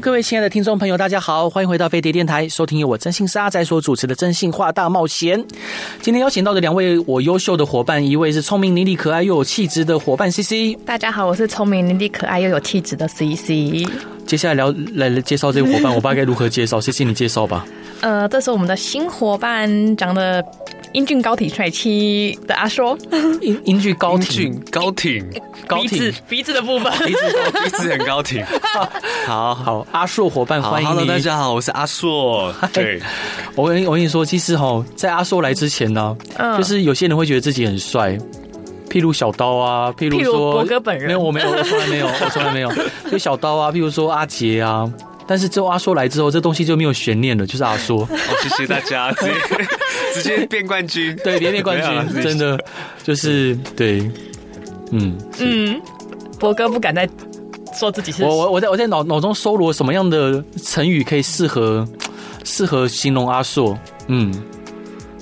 [0.00, 5.38] 各位亲爱的听众朋友，大家好，欢迎回到飞碟电台，收听由我征信社阿宅所主持的《真心话大冒险》。
[6.00, 10.74] 今天邀请到的两位我优秀的伙伴，一位是聪明伶俐、可爱又有气质的伙伴 CC。
[10.86, 13.86] 大家好，我是聪明伶俐、可爱又有气质的 CC。
[14.24, 17.66] 接下来聊来来介绍这个伙伴，我不知道该如何介绍，CC 你介绍吧。
[18.00, 20.42] 呃，这是我们的新伙伴，长得
[20.92, 22.98] 英俊高挺帅气的阿硕。
[23.40, 25.24] 英英俊高挺，高挺，
[25.66, 27.20] 高挺鼻子鼻子的部分，鼻子
[27.62, 28.44] 鼻子很高挺。
[29.26, 30.94] 好好，阿硕伙伴欢迎你。
[30.94, 32.52] Hello，大家好，我是阿硕。
[32.72, 33.00] 对，
[33.54, 38.18] 我跟我跟你说，其实哈，在阿硕来之前呢，嗯，就是有些人会觉得自己很帅。
[38.88, 42.72] 譬如小刀啊，譬如说博哥本人，没有，我没有，我从来没有，我从来没有。
[43.08, 44.92] 就小刀啊，譬如说阿杰啊，
[45.30, 48.04] 但是之后阿硕来之后，这东西就没有悬念了，就是阿硕。
[48.04, 49.32] 好， 谢谢大家，直接
[50.14, 52.58] 直接变冠军， 对，连变冠军，真的
[53.04, 54.10] 就是对，
[54.90, 55.80] 嗯嗯，
[56.40, 57.08] 博哥不敢再
[57.78, 58.24] 说自己是。
[58.24, 61.86] 我我我在我在脑脑中搜罗什么样的成语可以适合
[62.42, 63.78] 适合形容阿硕？
[64.08, 64.34] 嗯，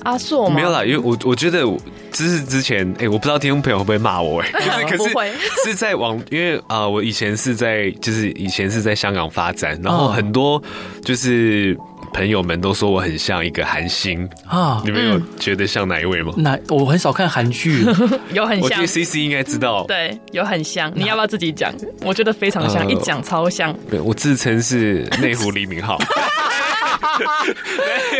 [0.05, 1.63] 阿硕没有啦，因为我我觉得。
[2.11, 5.09] 这是之前哎、欸，我不知道听众朋友会不会骂我哎、欸， 可是
[5.65, 10.61] 是在网，因为啊、呃，我以前是在就是以前是在香港发展，然后很多
[11.03, 11.77] 就是
[12.13, 16.33] 朋友们都说我很像一个韩星啊，你们有觉得像哪一位吗？
[16.37, 17.85] 那我很少看韩剧，
[18.33, 21.73] 有很像，我觉得 CC 应该知道，对，有很像，你要不要自己讲？
[22.03, 23.75] 我觉得非常像，呃、一讲超像。
[23.89, 25.97] 对，我自称是内湖李敏镐。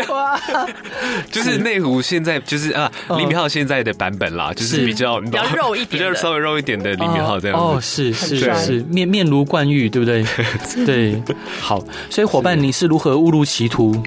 [0.08, 0.40] 哇，
[1.30, 7.58] 就是内湖现在就是啊，李敏镐现在的版本啦，就是比较比较肉一点，比较稍微肉一点的李敏镐这样。
[7.58, 10.24] 哦，是是是，面面如冠玉，对不对？
[10.84, 11.22] 对，
[11.60, 14.02] 好，所以伙伴，你是如何误入歧途？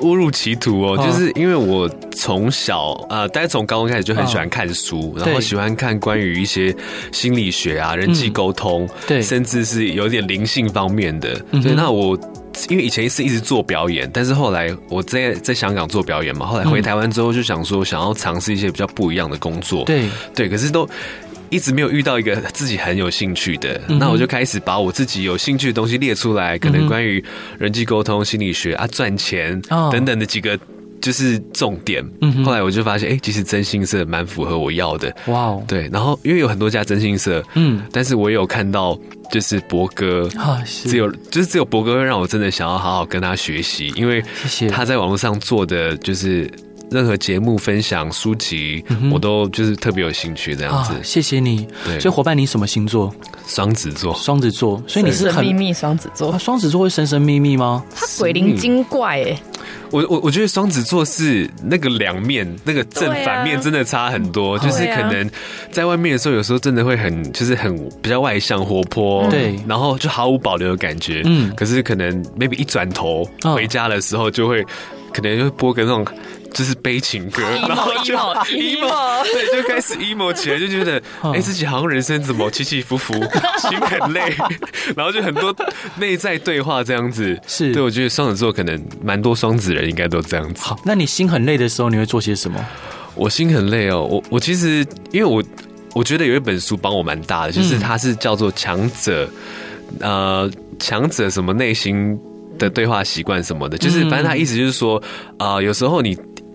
[0.00, 6.74] 误入歧途哦，就是因为我从小啊，大概从高中开始就很喜欢看书，然后喜欢看关于一些
[7.12, 11.38] 心理学啊、人际沟通，对，甚至是有点灵性方面的。
[11.62, 12.18] 对，那我。
[12.68, 20.08] 因为以前是一直做表演，但是后来我在在香港做表演嘛，后来回台湾之后就想说想要尝试一些比较不一样的工作，对。
[20.34, 20.88] 对，可是都
[21.50, 27.22] 一直没有遇到一个自己很有兴趣的，嗯、那我就开始把我自己有兴趣的东西列出来，可能关于
[27.58, 30.58] 人际沟通、心理学啊、赚钱等等的几个。
[31.02, 32.02] 就是重点，
[32.44, 35.12] 后来我就发现，哎、欸，其实真心社蛮符合我要的。
[35.26, 38.96] 哇哦，对，然后因为有很多家真心社，嗯，但是我也有看到，
[39.30, 40.28] 就是博哥，
[40.64, 44.22] 只有就是只有博哥会让我真的想要好好跟他学习，因为
[44.70, 46.48] 他在网络上做的就是
[46.92, 50.92] 任何节目分享书籍，我都就是特别有兴趣这样子。
[51.02, 51.66] 谢谢你。
[51.84, 53.12] 对，所以伙伴，你什么星座？
[53.46, 54.14] 双子座。
[54.14, 56.38] 双子座，所以你是很秘密双子座。
[56.38, 57.82] 双子座会神神秘秘吗？
[57.94, 59.36] 他鬼灵精怪哎。
[59.90, 64.56] 我我我觉得双子座是那个两面，那个正反面真的差很多。
[64.56, 65.30] 啊、就是可能
[65.70, 71.22] 在外面的时候，有时候真的会很，就是很比较外向活泼，对，然后就毫无保留的感觉。
[71.26, 74.64] 嗯，可是可能 maybe 一转头回家的时候，就会
[75.12, 76.06] 可能就播个那种。
[76.52, 83.14] 就是悲情歌，然后就 emo，对，就开始 emo 起来，就觉得 哎、欸，自己好像人生怎么起起伏伏，
[83.58, 84.34] 心很累，
[84.94, 85.54] 然后就很多
[85.96, 87.40] 内在对话这样子。
[87.46, 90.62] 是，对，我觉得双子座可能蛮多双子人应该都这样子。
[90.62, 92.62] 好，那你心很累的时候，你会做些什么？
[93.14, 95.42] 我心很累哦，我我其实因为我
[95.94, 99.26] 我觉得有一本书帮我蛮大的，就是它是叫做强者，
[100.00, 102.18] 呃，强者什么内心
[102.58, 105.02] 的对话习惯什么的，就是反正他意思就是说，
[105.38, 106.14] 啊、呃，有时候你。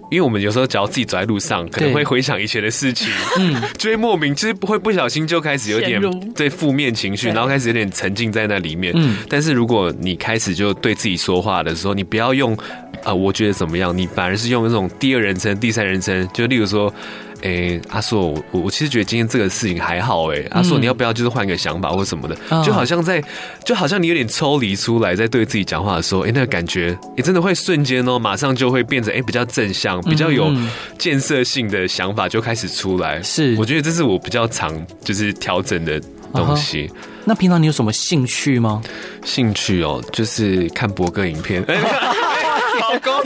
[0.10, 3.10] 因为我们有时候只要自己走在路上，可能会回想以前的事情，
[3.40, 6.02] 嗯， 就会莫名就是不会不小心就开始有点
[6.34, 8.94] 对负面情绪，然后开始有点沉浸在那里面。
[8.96, 16.94] 嗯，但是如果你开始就对自己说话的时候，你不要用啊、呃，我觉得怎么样，你反而是用那种第二人称、第三人称，就例如说。
[17.42, 20.48] 哎、欸，阿硕，我我其实觉得今天这个事情还好哎、欸。
[20.52, 22.38] 阿硕，你要不要就是换个想法或什么的？
[22.50, 23.24] 嗯、就好像在，
[23.64, 30.52] 就好像你有点抽离出来，在对自己讲话的时候，哎、欸，那个感觉，你、欸、真的会瞬间哦，马上就会变成哎、欸、比较正向、比较有
[30.98, 33.22] 建设性的想法就开始出来。
[33.22, 34.74] 是，我觉得这是我比较常
[35.04, 36.02] 就是调整的
[36.34, 36.92] 东西。
[37.26, 38.82] 那平常你有什么兴趣吗？
[39.26, 41.64] 兴趣哦，就是看博哥影片。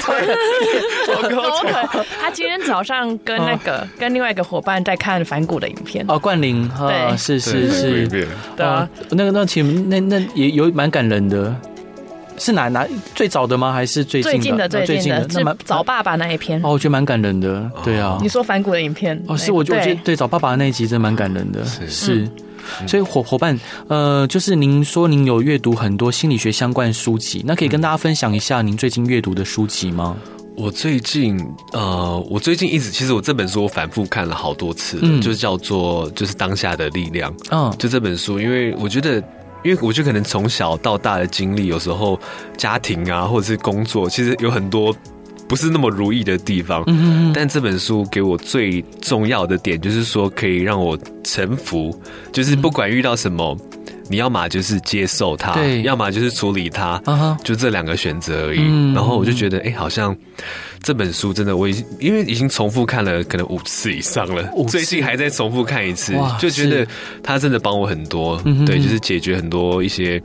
[2.20, 6.06] 他今天早上跟那个跟另外一个伙伴在看反骨的影片。
[6.08, 8.28] 哦，冠霖，对，是是是，对
[8.66, 11.56] 啊，那个那其实那那也有蛮感人的，
[12.38, 13.72] 是哪哪最早的吗？
[13.72, 15.28] 还是最最近的最近的？
[15.34, 16.60] 那么找爸爸那一篇。
[16.64, 17.70] 哦，我觉得蛮感人的。
[17.84, 19.22] 对啊，你说反骨的影片。
[19.28, 20.16] 哦，是我觉得对。
[20.16, 22.28] 找爸爸的那一集真的蛮感人的，是。
[22.88, 30.16] 所以伙伙伴，呃，就是您说您有阅读很多心理学相关书籍，那可以跟大家分享一下您最近阅读的书籍吗？
[30.58, 31.40] 我最近
[31.72, 39.16] 呃，我最近一直其实我这本书我反复看了好多次，嗯，就叫做就是当下的力量，嗯，就这本书，因为我觉得，
[39.64, 42.20] 因为我觉得可能从小到大的经历，有时候
[42.58, 44.94] 家庭啊或者是工作，其实有很多
[45.52, 51.94] 不是那么如意的地方，嗯，但这本书给我最重要的点就是说，可以让我臣服，
[52.32, 53.58] 就是不管遇到什么。
[54.10, 57.44] 你要么就是接受它，对，要么就是处理它，uh huh.
[57.44, 58.60] 就这两个选择而已。
[58.60, 60.14] 嗯、然后我就觉得，哎、欸，好像
[60.84, 66.86] 这本书真的，我已经因为已经重复看了可能五次以上了，最近还在重复看一次，就觉得
[67.24, 70.22] 它真的帮我很多，对，就是解决很多一些。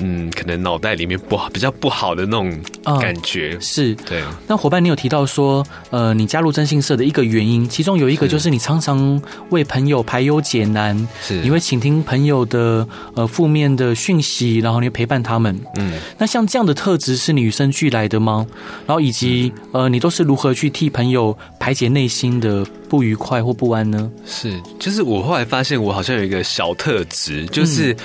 [0.00, 2.52] 嗯，可能脑袋里面不好，比较不好的那种
[3.00, 3.94] 感觉、嗯、是。
[4.06, 9.20] 对，那伙伴，你有提到说，呃，你加入征信社的一个原因，其中有一个就是你常常
[9.50, 15.58] 为朋友排忧解难，是，你会倾听朋友的呃负面的讯息，然后你会陪伴他们。
[15.76, 18.46] 嗯，那像这样的特质是你与生俱来的吗？
[18.86, 24.10] 然后以及呃，你都是如何去替朋友排解内心的不愉快或不安呢？
[24.26, 27.92] 是，就是我后来发现，我好像有一个小特质，就是。
[27.92, 27.96] 嗯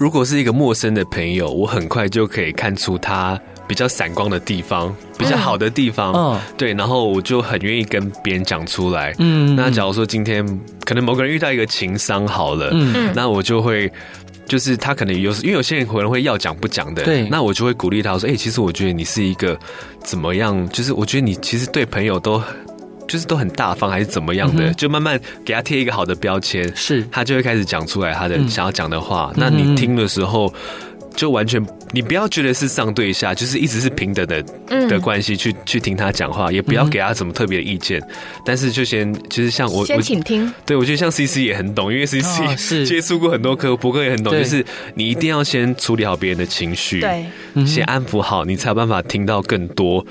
[0.00, 3.38] 如果是一个陌生的朋友，我很快就可以看出他
[3.68, 6.14] 比较闪光的地方，比较好的地方。
[6.14, 9.14] 嗯，对，然后我就很愿意跟别人讲出来。
[9.18, 10.42] 嗯，那假如说今天
[10.86, 13.92] 可能某个人遇到一个情商好了，嗯，那我就会
[14.46, 19.54] 就是他可能有，因为有些人可能会要讲不讲的，对，那我就会鼓励他说：“哎，其实我觉得你是一个
[20.02, 20.66] 怎么样？
[20.70, 22.42] 就是我觉得你其实对朋友都。”
[23.10, 27.04] 就是都很大方还是怎么样的，嗯、就慢慢给他贴一个好的标签，是。
[27.10, 29.32] 他就会开始讲出来他的想要讲的话。
[29.34, 30.54] 嗯、那你听的时候，
[31.16, 31.60] 就完全
[31.90, 34.40] 你不要觉得是上对下，就是一直是平等的
[34.88, 38.00] 的关系去去听他讲话，也不要给他什么特别的意见。
[38.44, 40.48] 但是就先就是像我，先请听。
[40.64, 42.86] 对，我觉得像 CC 也很懂，因为 CC、哦、是。
[42.86, 44.64] 接触过很多客户，博哥也很懂，就是
[44.94, 47.26] 你一定要先处理好别人的情绪，对，
[47.66, 50.06] 先安抚好，你才有办法听到更多。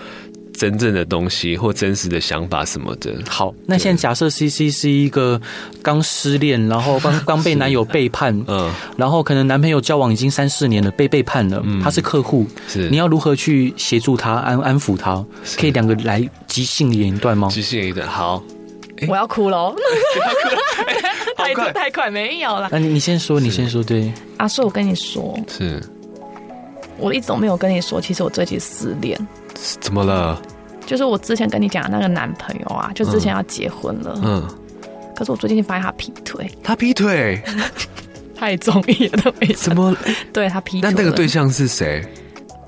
[0.59, 3.15] 真正的东西或真实的想法什么的。
[3.29, 5.39] 好，那现在假设 CC 是一个
[5.81, 12.89] 刚失恋，然后刚 刚被男友背叛，嗯，然后可能男朋友交往已经三四年了，被背叛了，嗯，他是客户，是。
[12.89, 15.25] 你要如何去协助他安安抚他？
[15.57, 17.47] 可以两个来即兴演一段吗？
[17.49, 18.43] 即兴演一段，好，
[19.07, 19.73] 我要哭了，
[21.37, 21.71] 太快。
[21.71, 22.67] 太快没有了。
[22.69, 25.81] 那你你先说，你先说，对，阿硕，我跟你说，是。
[26.97, 29.17] 我一直都没有跟你说，其实我最近失恋。
[29.79, 30.41] 怎么了？
[30.85, 34.19] 就是我之前跟你讲的那个男朋友啊，就之前要结婚了。
[34.23, 34.47] 嗯。
[35.15, 36.49] 可是我最近发现他劈腿。
[36.63, 37.41] 他劈腿？
[38.35, 39.93] 太中意了，都没什么。
[40.31, 40.89] 对他劈腿。
[40.89, 42.01] 那那个对象是谁？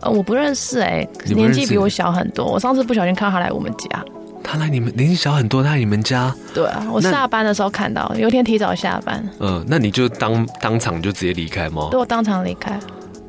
[0.01, 2.45] 呃，我不认识哎，年纪比我小很多。
[2.45, 4.03] 我上次不小心看到他来我们家。
[4.43, 6.35] 他来你们年纪小很多，他来你们家？
[6.53, 9.23] 对啊，我下班的时候看到，有一天提早下班。
[9.39, 11.87] 嗯，那你就当当场就直接离开吗？
[11.89, 12.77] 对，我当场离开。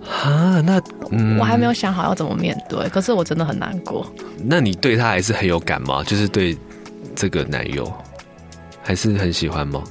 [0.05, 4.07] 啊，那嗯，我还没有想好要怎么面对，可是我真的很难过。
[4.45, 6.03] 那你对他还是很有感吗？
[6.05, 6.57] 就是对
[7.15, 7.91] 这个男友
[8.83, 9.83] 还是很喜欢吗？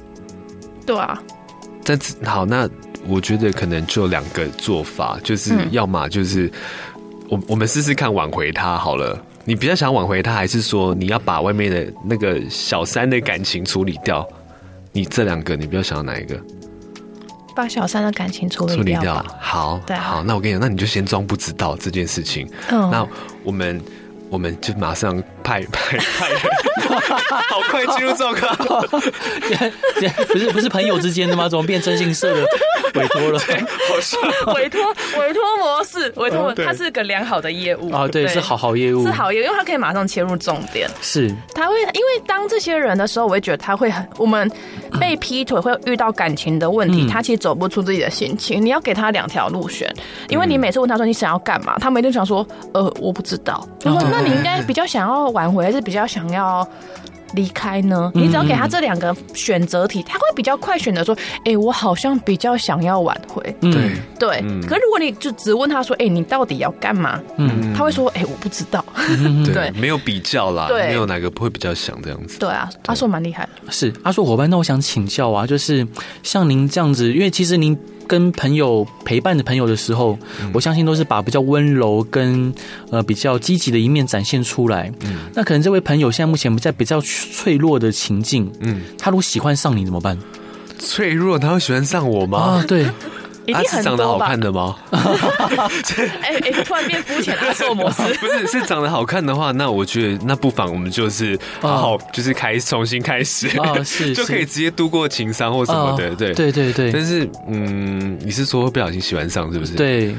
[0.86, 1.20] 对啊。
[1.84, 2.68] 但好，那
[3.06, 6.50] 我觉得可能就两个做法，就是要么就是
[7.28, 9.20] 我我们试试看挽回他好了。
[9.44, 14.26] 你比较想挽回他，还是说你要把外面的那个小三的感情处理掉？
[14.92, 16.38] 你这两个，你比较想要哪一个？
[17.54, 19.26] 把小三的感情处理掉，处理掉。
[19.40, 22.48] 好，对啊，好，那我跟你讲，那你就先装不知道这件事情。
[22.70, 23.06] 嗯，那
[23.42, 23.80] 我们
[24.30, 26.40] 我们就马上派派派人，
[27.48, 28.56] 好快进入状况。
[30.28, 31.48] 不是不是朋友之间的吗？
[31.48, 32.46] 怎么变真心社的
[32.94, 33.38] 委托了？
[33.38, 34.20] 好像
[34.54, 34.80] 委托
[35.18, 40.88] 委托模式，委托它是个良好的业务啊，对，是好好业务，是好业务，因为它可以马上切入重点。
[41.00, 44.50] 是，他会因为当这些人的时候，我会觉得他会很我们。
[45.00, 48.62] 被劈腿会遇到感情的问题，他其实走不出自己的心情。
[48.62, 49.90] 你要给他两条路选，
[50.28, 53.66] 因为你每次问他说你想要干嘛，他们一定想说，呃，我不知道。
[53.80, 56.68] 他说，那你应该比较想要挽回，还是比较想要？
[57.34, 58.10] 离开呢？
[58.14, 63.72] 你只要给他这两个选择题，他会比较快选择说：“哎，我好像比较想要挽回。”对
[64.18, 64.40] 对。
[64.66, 68.84] 可是如果你就只问他说：“哎，你到底要干嘛？”嗯，他会说：“哎，我不知道。
[69.52, 72.38] ”对，没有比较啦，没有哪个不会比较想这样子。
[72.38, 73.72] 对啊，阿硕蛮厉害的。
[73.72, 75.86] 是阿硕伙伴，那我想请教啊，就是
[76.22, 77.78] 像您这样子，因为其实您。
[78.06, 82.52] 跟朋友陪伴的朋友的时候，嗯、我相信都是把比较温柔跟
[82.90, 84.92] 呃比较积极的一面展现出来。
[85.04, 90.18] 嗯，那可能这位朋友现在目前在比较脆弱的情境，嗯，他如果喜欢上你怎么办？
[90.78, 92.38] 脆弱，他会喜欢上我吗？
[92.38, 92.86] 啊，对，
[93.46, 94.76] 一定很长得好看的吗？
[96.22, 98.02] 哎哎，突然变肤浅阿硕模式。
[98.20, 106.92] 不是，是长得好看的话，那我觉得那不妨我们就是好好就是开重新开始哦，是 就可以直接度过情伤或什么的，对对对对。
[106.92, 109.74] 但是嗯，你是说不小心喜欢上是不是？
[109.74, 110.14] 对，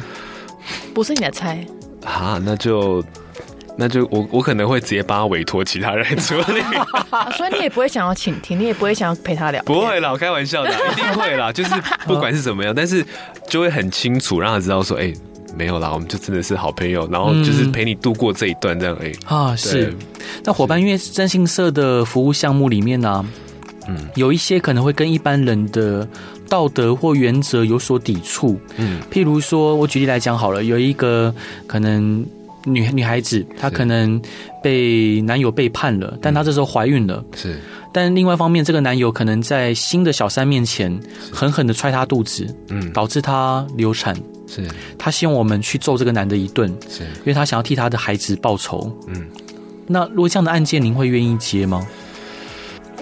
[0.94, 1.66] 不是你的菜
[2.06, 3.04] 啊，那就。
[3.76, 6.62] 那就我我可能会直接帮他委托其他人处理，
[7.36, 9.64] 所以你也不会想要倾听，你也不会想要陪他聊。
[9.64, 11.52] 不会啦，我开玩笑的，一定会啦。
[11.54, 11.72] 就是
[12.06, 13.04] 不管是怎么样，但是
[13.50, 15.14] 就会很清楚让他知道说，哎、欸，
[15.58, 18.96] 没有啦，我们就真的是好朋友，然后就是陪你度过这一段这样。
[19.02, 19.92] 哎、欸、啊，是。
[20.44, 23.26] 那伙伴，因为征信社的服务项目里面呢、啊，
[23.88, 26.08] 嗯，有一些可能会跟一般人的
[26.48, 28.60] 道德或原则有所抵触。
[28.78, 31.34] 嗯，譬如说，我举例来讲好了，有一个
[31.66, 32.24] 可能。
[32.66, 34.22] 女女孩子，她可能
[34.62, 37.24] 被男友背叛了，但她这时候怀孕了。
[37.36, 37.60] 是，
[37.92, 40.98] 但另外一方面，这个男友可能在新的小三面前
[41.32, 44.16] 狠狠的踹她肚子，嗯，导致她流产。
[44.48, 44.68] 是，
[44.98, 48.92] 她希望我们去揍这个男的一顿，是，因为她想要替她的孩子报仇。
[49.08, 49.26] 嗯，
[49.88, 51.86] 那如果这样的案件，您会愿意接吗？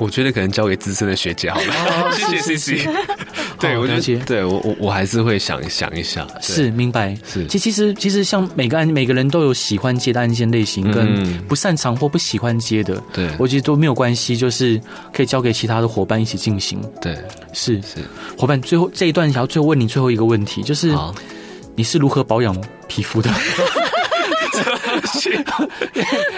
[0.01, 2.11] 我觉得可能交给资深的学姐好了。
[2.17, 2.89] 谢谢 CC。
[3.61, 6.27] 对，我觉得对我我我还是会想想一下。
[6.41, 7.15] 是，明白。
[7.23, 12.99] 是，其其实其实像每个案每个人都有喜欢接的案件类型，跟不擅长或不喜欢接的。
[13.13, 14.81] 对，我觉得都没有关系，就是
[15.13, 16.81] 可以交给其他的伙伴一起进行。
[16.99, 17.15] 对，
[17.53, 17.99] 是是。
[18.35, 20.91] 伙伴，最后这一段想要最后问你最后一个问题，就是
[21.75, 23.29] 你是如何保养皮肤的？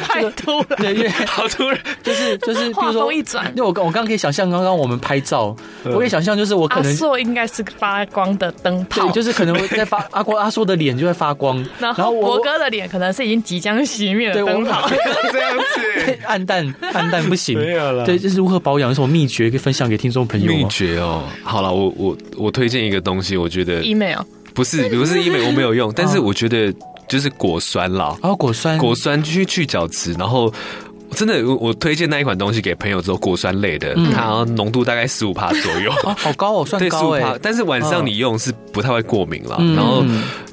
[0.07, 14.87] 太突然，对，因为好突然，就是就是，比如说一转，因为我刚我刚可以想象，刚刚我们拍照，我可以想象，就是我可能阿硕应该是发光的灯泡，对，就是可能会 在发阿光阿硕的脸就会发光，然后博哥的脸可能是已经即将熄灭的灯泡，
[15.31, 18.05] 这样子，暗淡暗淡不行，没有了。
[18.05, 18.89] 对，就是如何保养？
[18.89, 20.51] 有什么秘诀可以分享给听众朋友？
[20.51, 24.19] 秘诀哦，好了，我我我推荐一个东西，我觉得 email
[24.53, 26.73] 不是不是 email，我没有用，但是我觉得。
[27.13, 30.51] 就是果酸啦，哦，果酸，果酸去去角质，然后
[31.11, 40.03] 真的，我我推荐那一款东西给朋友之后，果酸类的，嗯、它浓度大概十五帕左右，啊，好高哦，算高哎，但是晚上你用是不太会过敏了，嗯、然后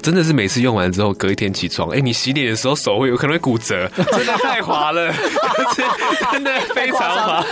[0.03, 5.11] 真的是每次用完之后，隔一天起床，哎、欸，你洗脸的时候手会有可能会骨折，真的太滑了，
[6.31, 7.43] 真的非常滑。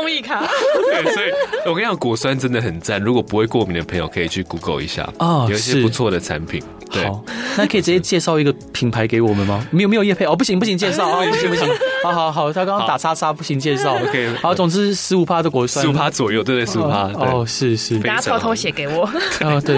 [0.00, 0.40] 综艺咖。
[0.90, 1.30] 对，所以
[1.66, 3.00] 我跟你讲，果酸真的很赞。
[3.00, 6.62] 如果不会过敏的朋友，可以去 Google 一下哦，有一些不错的产品。
[6.90, 7.08] 对，
[7.56, 9.64] 那可以直接介绍一个品牌给我们吗？
[9.70, 11.68] 没有，没有业配哦，不行，不行，介绍啊， 不行，不行。
[12.02, 13.94] 好好好，他刚刚打叉叉，不行，介绍。
[14.02, 17.02] OK，好，总之十五趴的果酸，十五趴左右，对对，十五趴。
[17.14, 19.08] 哦，是是，大家偷偷写给我。
[19.42, 19.76] 哦，对，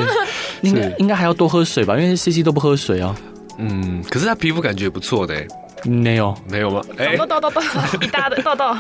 [0.63, 3.15] 应该应该还要多喝水吧，因为 CC 都不喝水啊。
[3.59, 5.35] 嗯，可是他皮肤感觉不错的。
[5.85, 6.83] 没有，没有吗？
[6.97, 7.61] 哎，痘痘痘痘，
[8.01, 8.77] 一大的痘痘。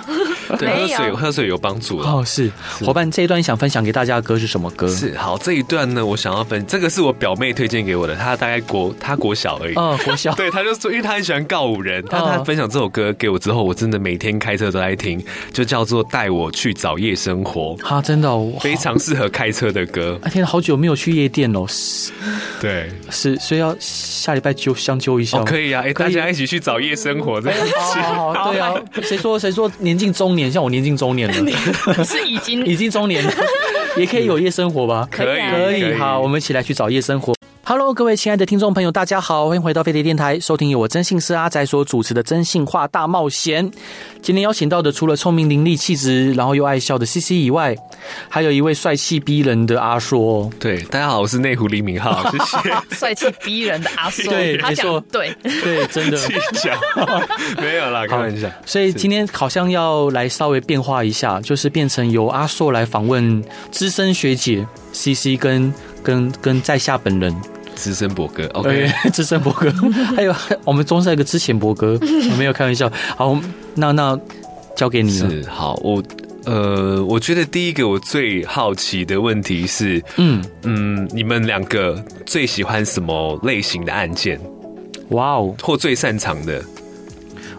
[0.58, 2.22] 对，喝水喝水有帮助哦。
[2.26, 4.88] 是，伙伴，这一段想分享给大家的歌是什么歌？
[4.88, 9.74] 是，好，这一段呢，我想要分，这个是我表妹推荐给我的，她大概国，她国小而已。
[9.74, 10.32] 哦，国小。
[10.36, 17.76] 对，她就说，因为她很喜欢告五人，她她分享这首歌给我之后，我真的每天开车都在听，就叫做《带我去找夜生活》。
[17.82, 18.30] 哈，真的，
[18.60, 20.18] 非常适合开车的歌。
[20.22, 21.66] 啊，天，好久没有去夜店了。
[22.60, 25.42] 对，是，所以要下礼拜就相揪一下。
[25.44, 27.58] 可以啊，哎，大家一起去找夜生活这样。
[27.76, 31.34] 好，好，对啊，谁说谁说年近中年，像我年近中年了，
[32.04, 33.32] 是已经已经中年了，
[33.96, 35.08] 也可以有夜生活吧？
[35.10, 37.34] 可以，可以，好，我们一起来去找夜生活。
[37.64, 43.70] Hello，各位亲爱的听众朋友，大家好，欢迎回到飞碟电台，收听由我真信师阿仔所主持的《真信话大冒险》。
[44.20, 47.76] 今天邀请到的，除了聪明伶俐、气质，然后又爱笑的 CC 以外，
[48.28, 50.50] 还有一位帅气逼人的阿硕。
[50.58, 52.96] 对，大家好，我是内湖李明浩， 谢谢。
[52.96, 56.18] 帅气逼人的阿硕，对，没错，对，对，真的。
[57.62, 58.50] 没有啦，开玩笑。
[58.66, 67.32] 所以今天好像要来稍微变化一下，就是变成由阿硕来访问资深学姐 CC 跟跟跟在下本人。
[67.74, 69.72] 资深博哥，OK， 资深博哥，
[70.16, 72.90] 还有我们中山一个之前博哥，我没有开玩笑。
[73.16, 73.38] 好，
[73.74, 74.18] 那那
[74.76, 75.30] 交给你了。
[75.30, 76.02] 是，好，我
[76.44, 81.94] 呃，我觉得第一个我最好奇的问题是，嗯嗯，你们两个
[82.26, 84.40] 最喜欢什么类型的案件？
[85.10, 86.62] 哇哦，或最擅长的？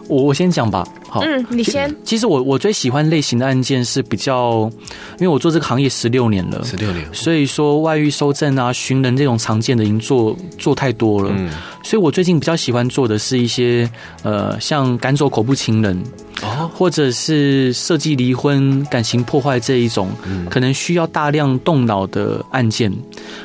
[0.08, 0.86] 我我先讲吧。
[1.14, 1.94] 好，嗯，你先。
[2.02, 4.68] 其实我我最喜欢类型的案件是比较，
[5.20, 11.48] 因为我做这个行业十六年了，十六年，所以说外遇收证啊、寻人这种常见的已经做做太多了，嗯，
[11.84, 13.88] 所以我最近比较喜欢做的是一些
[14.24, 15.96] 呃，像赶走恐怖情人。
[16.42, 20.10] 哦，或者是设计离婚、感情破坏这一种，
[20.50, 22.92] 可能需要大量动脑的案件。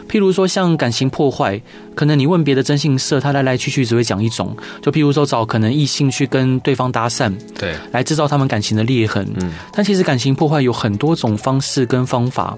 [0.10, 1.62] 譬如说，像感情破坏，
[1.96, 4.56] 可能你问别的征信社，他来来去去只会讲一种。
[4.82, 9.26] 就譬如说，找可能异性去跟对方搭讪，对，来制造他们感情的裂痕。
[9.42, 12.58] 嗯，但其实感情破坏有很多种方式跟方法。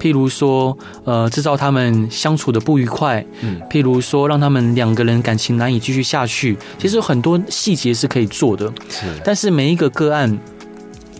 [0.00, 6.56] 譬譬如说，呃，制造他们相处的不愉快，嗯，譬如说，让他们两个人感情难以继续下去。
[6.78, 9.06] 其实有很多细节是可以做的，是。
[9.24, 10.38] 但是每一个个案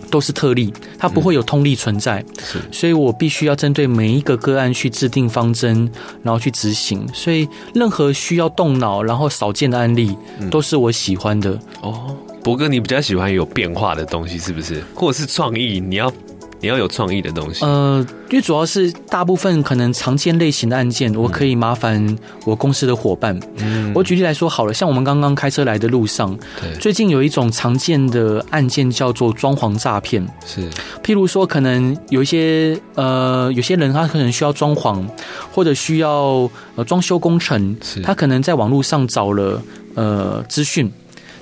[0.09, 2.59] 都是特例，它不会有通例存在，是。
[2.71, 5.89] 所以我必须要针对每一个个案去制定方针，
[6.23, 7.07] 然后去执行。
[7.13, 10.15] 所以任何需要动脑然后少见的案例，
[10.49, 11.59] 都是我喜欢的。
[11.81, 14.83] 哦，博哥，你比较喜欢有变化的东西，是不是？
[14.93, 15.79] 或者是创意？
[15.79, 16.11] 你要。
[16.59, 17.63] 你要有创意的东西。
[17.63, 23.39] 呃，因为主要是大部分可能常见类型的案件，我可以麻烦我公司的伙伴。
[23.57, 30.25] 嗯，我举例来说好了，像我们刚刚开车来的路上，对，最近有一种常见的案件叫做装潢诈骗。
[30.45, 30.67] 是，
[31.03, 35.05] 譬如说，可能有一些呃，有些人他可能需要装潢，
[35.53, 39.61] 或者需要呃装修工程，是，他可能在网络上找了
[39.95, 40.91] 呃资讯，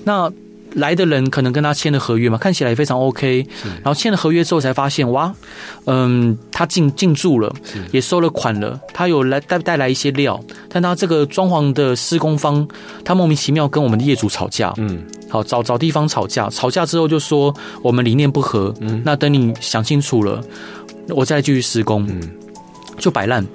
[0.03, 0.31] 那。
[0.75, 3.45] 来的人可能跟他签了合约嘛，看起来也非常 OK。
[3.83, 5.33] 然后签了合约之后才发现，哇，
[5.85, 7.53] 嗯，他进进驻了，
[7.91, 10.39] 也收了款了，他有来带带来一些料，
[10.69, 12.67] 但他这个装潢的施工方，
[13.03, 20.43] 他莫名其妙跟我们的业主吵架，嗯，好找找地方吵架，吵架之后就说我们理念不合，嗯，那等你想清楚了，
[21.09, 22.21] 我再继续施工，嗯，
[22.99, 23.45] 就摆烂。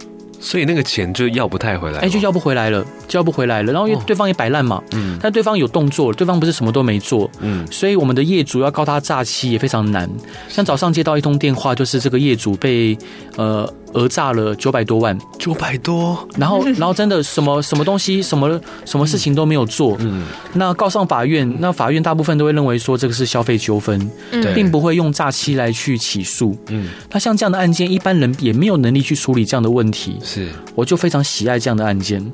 [0.40, 3.72] 所以那个钱就要不太回来，哎，就要不回来了，就要不回来了。
[3.72, 10.10] 然后因为对方也摆烂嘛，嗯，但对方有动作，对方不是什么都没做，嗯，所以我们的业主要告他诈欺也非常难。
[10.48, 12.96] 像早上接到一通电话，就是这个业主被
[13.36, 13.72] 呃。
[13.92, 32.24] 讹诈了九百多万，九百多，然后， 然后真的什么什么东西，什么什么事情都没有做，嗯，那告上法院，那法院大部分都会认为说这个是消费纠纷，嗯，并不会用诈欺来去起诉，嗯，那像这样的案件，一般人也没有能力去处理这样的问题，是，我就非常喜爱这样的案件。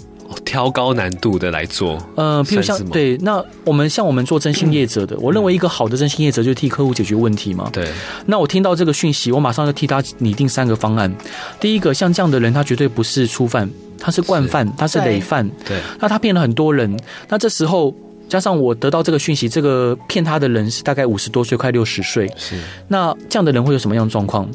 [0.45, 7.69] 挑高难度的来做，呃，譬如像对，那我们像我们做征信业者的，我认为一个好的征信业者就是替客户解决问题嘛。
[7.73, 7.89] 对，
[8.27, 11.13] 那我听到这个讯息，我马上就替他拟定三个方案。
[11.61, 13.69] 第一个，像这样的人，他绝对不是初犯，
[13.99, 15.49] 他是惯犯，他是累犯。
[15.65, 16.99] 对，那他骗了很多人。
[17.29, 17.95] 那这时候
[18.29, 22.31] 加上我得到这个讯息，这个骗他的人是大概五十多岁，快六十岁。
[22.37, 22.57] 是，
[22.89, 24.49] 那这样的人会有什么样的状况？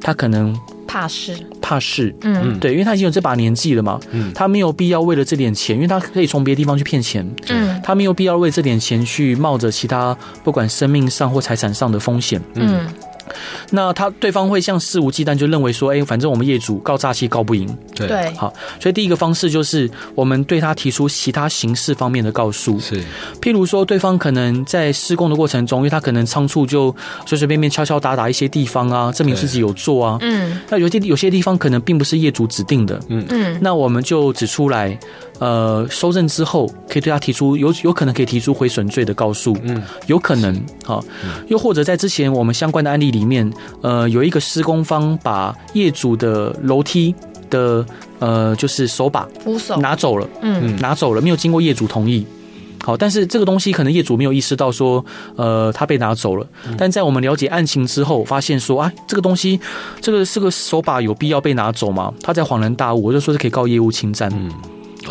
[0.00, 0.56] 他可能。
[0.88, 12.86] 怕事，怕事，嗯，对，因为他已经有这把年纪了嘛，嗯，他没有必要为了这点钱，因为他可以从别的地方去骗钱，嗯，他没有必要为这点钱去冒着其他不管生命上或财产上的风险，嗯。
[13.70, 23.02] 那他对方会像肆无忌惮，就认为说，哎，反正我们业主告诈欺告不赢，对，好，所以第一个方式就是我们对他提出其他形式方面的告诉，是，
[23.40, 26.94] 譬如说对方可能在施工的过程中，因为他可能仓促就
[27.26, 33.24] 随随便便敲敲打打一些地方啊，证明自己有做啊，嗯，那有些有些地方可能并不是业主指定的，嗯。
[33.30, 34.98] 嗯，那我们就指出来。
[35.40, 41.00] 呃，收证之后可以对他提出有有可能可以提出毁损罪的告诉，嗯，有可能，好，
[41.46, 43.50] 又或者在之前我们相关的案例里面，
[43.82, 47.14] 呃，有一个施工方把业主的楼梯
[47.50, 47.84] 的
[48.18, 49.76] 呃就是手把扶手。
[49.78, 52.26] 拿走了，嗯，拿走了，没有经过业主同意，
[52.82, 55.04] 好，但是这个东西可能业主没有意识到说，
[55.36, 59.58] 呃，他被拿走了，但在我们了解案情之后，发现说啊，这个东西
[60.00, 62.12] 这个这个手把有必要被拿走吗？
[62.22, 64.50] 他在恍然大悟，我就说是可以告业务侵占，嗯。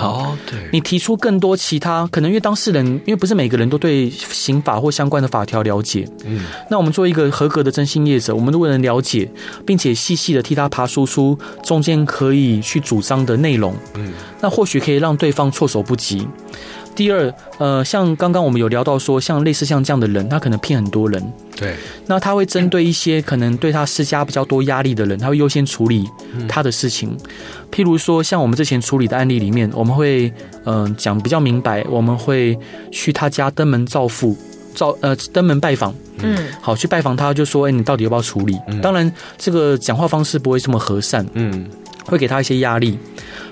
[0.01, 9.29] 哦，对，你提出更多其他可能，因为当事人，因为不是每个人都对刑法或相关的法条了解，嗯，那我们作为一个合格的征信业者，我们如果能了解，
[9.65, 16.27] 并且细细的替他爬输出中间可以去主张的内容，嗯，那或许可以让对方措手不及。
[16.97, 21.23] 第二，呃，像刚刚我们有聊到说，像类似像这样的人，他可能骗很多人。
[21.55, 21.75] 对。
[22.07, 26.10] 那他会针对一些可能对他施加比较多压力的人，他会优先处理
[26.49, 27.15] 他的事情。
[27.15, 27.29] 嗯、
[27.71, 30.33] 譬如说，像我们之前处理的案例里面，我们会
[30.65, 32.57] 嗯、呃、讲比较明白，我们会
[32.91, 34.36] 去他家登门造父，
[34.73, 35.93] 造呃登门拜访。
[36.23, 36.36] 嗯。
[36.60, 38.57] 好，去拜访他，就说，哎，你到底要不要处理？
[38.69, 41.23] 嗯、当然，这个讲话方式不会这么和善。
[41.33, 41.67] 嗯。
[42.05, 42.97] 会给他一些压力。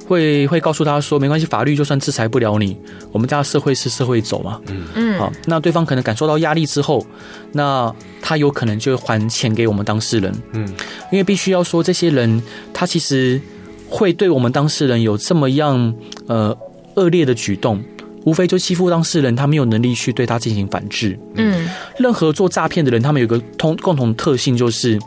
[0.07, 2.77] 会会告诉他说，没关系，法律就算制裁不了你，
[3.11, 4.61] 我们家社会是社会走嘛。
[4.67, 5.19] 嗯嗯。
[5.19, 7.05] 好，那对方可能感受到压力之后，
[7.51, 10.33] 那他有可能就会还钱给我们当事人。
[10.53, 10.67] 嗯，
[11.11, 12.41] 因为必须要说，这些人
[12.73, 13.41] 他其实
[13.89, 15.93] 会对我们当事人有这么样
[16.27, 16.55] 呃
[16.95, 17.83] 恶劣的举动，
[18.25, 21.17] 无非就欺负当事人，他没有能力去对他进行反制。
[21.35, 24.99] 嗯，任何做诈骗的人，他们有个通共同特性就是。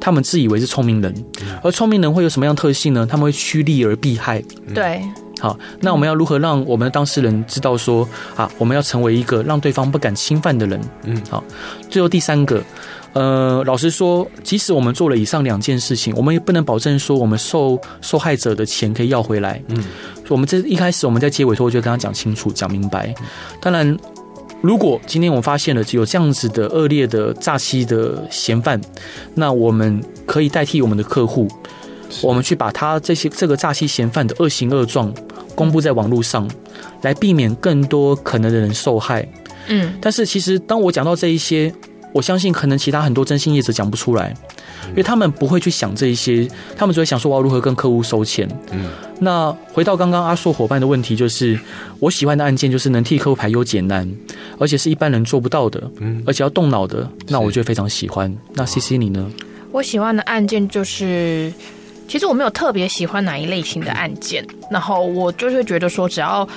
[0.00, 1.14] 他们自以为是聪明人，
[1.62, 3.06] 而聪明人会有什么样特性呢？
[3.08, 4.42] 他们会趋利而避害。
[4.74, 5.02] 对，
[5.40, 10.80] 好，那我们要如何让我们的当事人知道说啊，我们要成为一个让对方不敢侵犯的人？
[11.04, 11.42] 嗯，好。
[11.88, 12.62] 最后第三个，
[13.12, 19.62] 呃，老实说，即使我们做了以上两件事情，我们也不能保证说我们受受害者的钱可以要回来。
[19.68, 19.84] 嗯，
[20.28, 23.14] 我们这一开始我们在接委托就跟他讲清楚、讲明白。
[23.60, 23.96] 当然。
[24.64, 28.80] 如果今天我们发现了有这样子的恶劣的诈欺的嫌犯，
[29.34, 31.46] 那我们可以代替我们的客户
[32.22, 35.12] 我们去把他这些这个诈欺嫌犯的恶行恶状
[35.54, 36.50] 公布在网络上，
[37.02, 39.28] 来避免更多可能的人受害。
[39.68, 41.70] 嗯，但是其实当我讲到这一些，
[42.14, 44.34] 我相信可能其他很多征信业者讲不出来，
[44.90, 48.48] 因为他们不会去想这一些，他们只会想说我要如何跟客户收钱。
[48.72, 48.86] 嗯，
[49.20, 51.58] 那回到刚刚阿硕伙伴的问题，就是
[51.98, 54.08] 我喜欢的案件就是能替客户排忧解难，
[54.58, 58.34] 而且是一般人做不到的，嗯，而且要动脑的，那我就非常喜欢。
[58.52, 59.30] 那 CC 你呢？
[59.72, 61.52] 我喜欢的案件就是，
[62.06, 66.48] 其实我没有特别喜欢哪一类型的案件，然后我就是觉得说只要。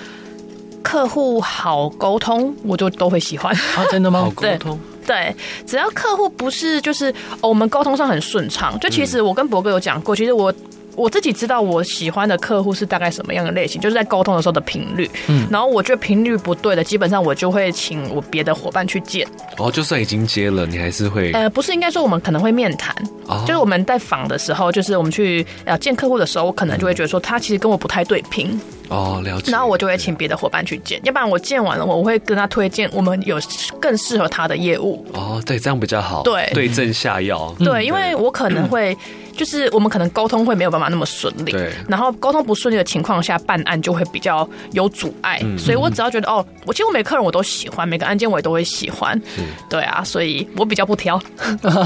[0.84, 3.84] 客户好沟通，我就都会喜欢啊！
[3.92, 4.22] 真的吗？
[4.22, 7.10] 好 沟通，对，只要客户不是就是、
[7.41, 10.54] 哦、我们沟通上很顺畅，就其实我跟博哥有讲过，其实我。
[10.98, 15.08] 我自己知道我喜欢的客户是大概什么样的类型，就是在沟通的时候的频率。
[15.28, 19.26] 嗯，然后我觉得频率不对的，基本上我就会请我别的伙伴去见。
[19.58, 21.32] 哦，就算已经接了，你还是会？
[21.34, 22.96] 呃，不是，应该说我们可能会面谈。
[23.28, 28.60] 哦，就是我们在访的时候，就是我们去呃见客户的时候，我可能就会觉得说他其实跟我不太对频。
[28.90, 29.52] 哦，了解。
[29.52, 33.38] 然后我就会请别的伙伴去见，要不然我见完了，我会跟他推荐我们有
[33.80, 35.06] 更适合他的业务。
[35.14, 36.24] 哦，对，这样比较好。
[36.24, 37.54] 对，对症下药。
[37.60, 38.98] 对，因为我可能会。
[39.38, 41.71] 就是我们可能沟通会没有办法那么顺利，对。
[41.88, 45.39] 然后沟通不顺利的情况下，办案就会比较有阻碍。
[45.43, 45.58] 嗯。
[45.58, 49.15] 所以我只要觉得哦，我几乎每个客人我都喜欢，每个案件我也都会喜欢。
[49.36, 49.43] 是。
[49.69, 51.21] 对啊，所以我比较不挑。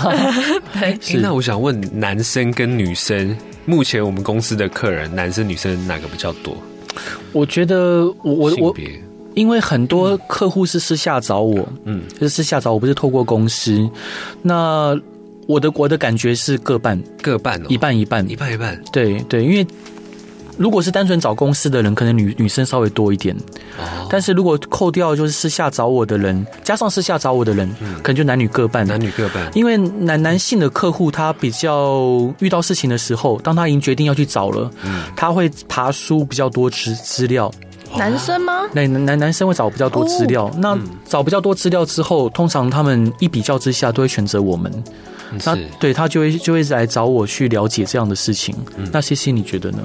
[0.74, 0.98] 对。
[1.22, 6.56] 那我想问，男生跟女生，目前我们公司的客人，男生女生哪个比较多？
[7.34, 8.76] 我觉得我我我，
[9.34, 13.90] 因为很多客户是私下找我，嗯，就是私下找我，不是透过公司，
[14.42, 14.98] 那。
[15.52, 18.82] 我的我的感觉是各半各半，哦，一半一半，一半一半。
[18.92, 19.68] 对对，因为
[20.58, 23.36] 如果是单纯找公司的人，可能女女生稍微多一点。
[23.78, 24.08] 哦。
[24.10, 28.86] 但是如果扣掉就是私下找我的人，加上私下找我的人，嗯，可能就男女各半。
[28.86, 29.50] 男女各半。
[29.54, 37.52] 因为男男性的客户他比较遇到事情的时候，当他已经决定要去找了，嗯，他会爬书比较多资资料。
[37.98, 38.68] 男生吗？
[38.74, 40.46] 男男男生会找比较多资料。
[40.46, 40.52] 哦。
[40.60, 44.72] 那找比较多资料之后，通常他们一比较之下都会选择我们。
[45.46, 48.56] 那对他就会就会来找我去了解这样的事情。
[48.78, 49.80] 嗯、那 CC 你觉得呢？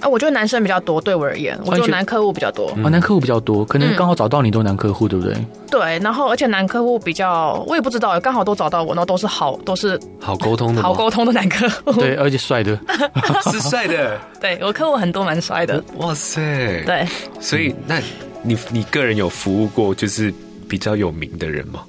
[0.00, 2.68] 啊，我觉得男生比较多，对我而言，我觉得男客户比较多。
[2.68, 5.36] 啊，男客户比较多，可能刚好找到你都男客户，对不对？
[5.70, 12.00] 对，然后而且男客户比较，我也不知道，刚好都找到我，然后都是好，都是好沟通的，好沟通的男客户。
[12.00, 12.80] 对，而且帅的，
[13.52, 14.18] 是帅的。
[14.40, 15.84] 对，我客户很多蛮帅的。
[15.96, 16.82] 哇塞！
[16.86, 17.06] 对，
[17.38, 18.00] 所以那
[18.42, 20.32] 你你个人有服务过就是
[20.66, 21.80] 比较有名的人吗？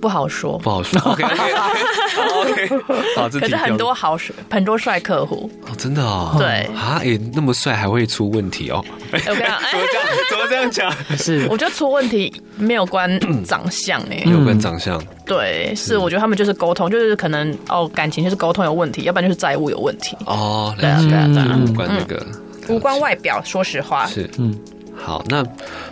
[0.00, 1.00] 不好说，不好说。
[1.10, 2.68] OK OK OK，
[3.16, 6.34] 好，可是很多好帅，很多帅客户哦，真的哦。
[6.38, 8.84] 对啊，哎，那么帅还会出问题哦。
[9.12, 10.06] 我跟你讲， 怎么这样？
[10.30, 10.92] 怎么这样讲？
[11.16, 13.08] 是，我觉得出问题没有关
[13.44, 15.00] 长相哎，没有关长相。
[15.26, 20.16] 对，是，我觉得他们就是沟通，就是可能哦，感情就是沟通有问题，要不然就是债务有问题。
[20.26, 22.26] 哦，对啊，对啊，对啊，无关那个，
[22.68, 23.40] 无关外表。
[23.44, 24.58] 说实话，是，嗯。
[25.02, 25.44] 好，那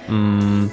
[0.09, 0.69] 嗯，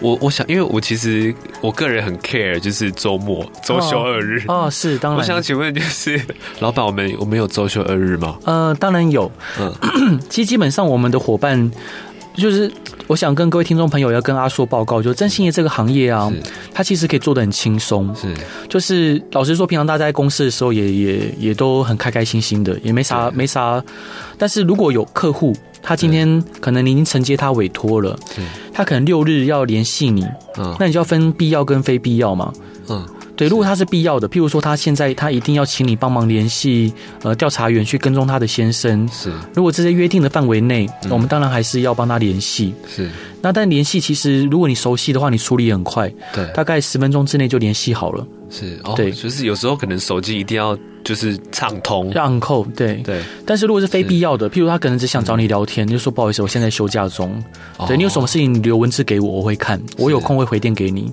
[0.00, 5.18] 我我想，因为我其实我个人很 care，就是周末周休二日哦，哦，是当然。
[5.18, 6.20] 我想请问，就是
[6.60, 8.38] 老板，我们我们有周休二日吗？
[8.44, 9.30] 呃，当然有。
[9.58, 11.70] 嗯， 其实基本上我们的伙伴，
[12.36, 12.70] 就是
[13.08, 16.30] 我想跟各位听众朋友要跟阿硕报告，就征信业这个行业啊，
[16.72, 18.14] 它其实可以做的很轻松。
[18.14, 18.32] 是，
[18.68, 23.82] 就是老实说，平常大家在公司的时候也也也都很开开心心的，也没啥没啥。
[24.36, 28.18] 但是如果有客户，他今天可能你已经承接他委托了，
[28.72, 30.26] 他可能六日要联系你，
[30.78, 32.52] 那你就要分必要跟非必要嘛，
[32.88, 43.08] 嗯，对，如果他是必要的，譬如说他现在他一定要请你帮忙联系呃调查员去跟踪他的先生，是，如果这些约定的范围内，我们当然还是要帮他联系，是，
[43.40, 50.76] 那但联系其实如果你熟悉的话，你处理很快，对，大概十分钟之内就联系好了，是，对，就是有时候可能手机一定要。
[51.04, 52.96] 就是畅通，让扣，对。
[52.96, 53.22] 对。
[53.46, 57.42] 但是如果是非必要的，譬如他可能只想找你聊天，就说不好意思，我现在休假中。
[57.86, 61.10] 对，你有什么事情留文字给我，我会看，我有空会回电给你，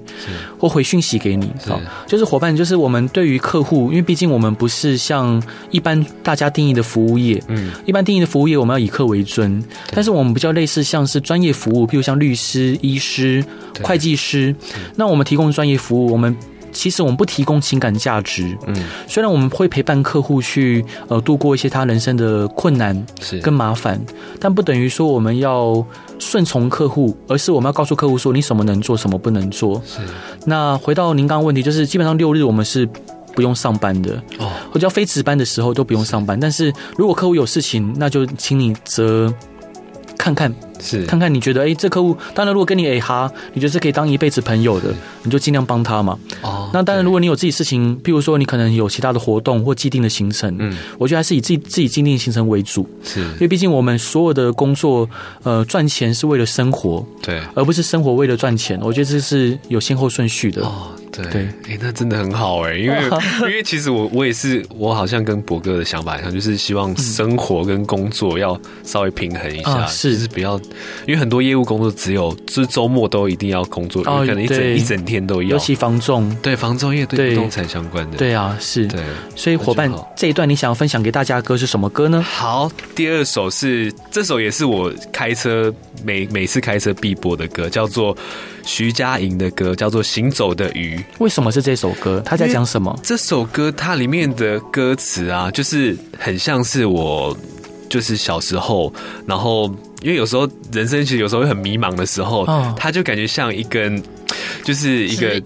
[0.59, 1.49] 或回讯息给你。
[1.65, 13.43] 好，就是伙伴，就是我们对于客户，因为毕竟我们不是像一般大家定义的服务业，嗯，一般定义的服务业我们要以客为尊，但是我们比较类似像是专业服务，譬如像律师、医师、
[13.81, 14.55] 会计师，
[14.95, 16.35] 那我们提供专业服务，我们。
[16.77, 18.75] 其实我们不提供情感价值，嗯，
[19.07, 23.97] 虽然我们会陪伴客户去呃度过一些他人生的困难是跟麻烦，
[24.41, 25.81] 但不等于说我们要
[26.19, 29.81] 顺从客户，而是我们要告诉客户说你什么能做，什么不能做。
[29.85, 30.01] 是。
[30.45, 32.85] 那回到您刚刚问题，就是基本上六日我们是
[33.33, 36.37] 不用上班的哦，或者非值班的时候都不用上班。
[36.37, 39.33] 但是如果客户有事情，那就请你择。
[40.25, 41.05] 看看，是。
[41.05, 46.17] 看看你觉得，哎，这客户，当然如果跟你哎哈，你觉得是可以当一辈子朋友的，你就尽量帮他嘛。
[46.41, 55.07] 哦，那当然，如果你有自己事情，譬如说你可能有其他的活动或既定的行程，嗯，我觉得还是以自己自己既定行程为主，是，因为毕竟我们所有的工作，
[55.43, 60.63] 呃，赚钱是为了生活，对，而不是生活为了赚钱，我觉得这是有先后顺序的。
[60.65, 60.87] 哦
[61.23, 62.97] 对，哎、欸，那真的很好哎，因为
[63.41, 70.59] 因为其实我我也是，我好像跟博哥的想法一样，就是希望生活跟工作要稍微平衡一下，嗯、是，就是不要，
[71.07, 79.01] 因为很多业务工作只有就是周末都一定要工作，哦、可能一整一整天都要，尤其房仲，对，房仲业对不动产相关的，对，对啊，是，对，
[79.35, 82.21] 所以伙伴这一段你想要分享给大家的歌是什么歌呢？
[82.21, 85.73] 好，第二首是这首也是我开车
[86.03, 88.15] 每每次开车必播的歌，叫做。
[88.65, 92.21] 徐佳莹的歌叫做《行走的鱼》，为什么是这首歌？
[92.25, 92.99] 他在讲什么？
[93.03, 97.37] 这首歌它里面的歌词啊，就是很像是我，
[97.87, 98.91] 就是小时候，
[99.27, 104.01] 然后因为有时候人生其实有时候会很迷茫的时候，他就感觉像一根，
[104.63, 105.39] 就是一个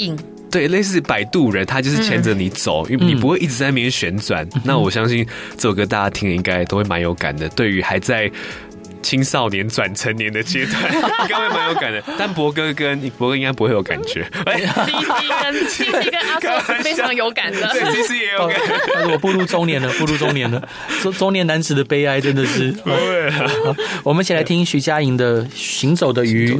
[0.50, 4.48] 对类似摆渡人，他就是牵着你走，因为你不会一直在那边旋转。
[4.64, 5.28] 那我相信
[5.58, 7.50] 这首歌大家听了应该都会蛮有感的。
[7.50, 8.32] 对于还在。
[9.02, 12.04] 青少年转成年的阶段，应该会蛮有感的。
[12.18, 14.26] 但博哥跟博哥应该不会有感觉。
[14.46, 18.58] C C 跟 C C 跟阿硕是非常有感的， 对 C C 也有感。
[18.94, 20.68] 但是我步入中年了，步入中年了，
[21.02, 22.72] 中中年男子的悲哀真的是。
[22.72, 23.32] 对，
[24.04, 26.54] 我们一起来听徐佳莹的《行走的鱼》。